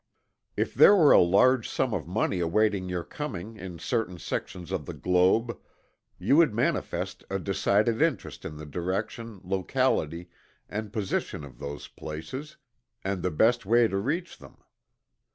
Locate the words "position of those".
10.91-11.87